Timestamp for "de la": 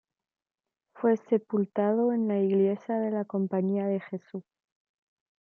2.97-3.23